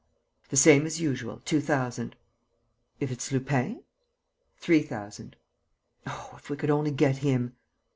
"The 0.49 0.57
same 0.57 0.87
as 0.87 0.99
usual, 0.99 1.43
two 1.45 1.61
thousand." 1.61 2.15
"If 2.99 3.11
it's 3.11 3.31
Lupin?" 3.31 3.83
"Three 4.57 4.81
thousand." 4.81 5.35
"Oh, 6.07 6.33
if 6.37 6.49
we 6.49 6.57
could 6.57 6.71
only 6.71 6.89
get 6.89 7.17
him!" 7.17 7.53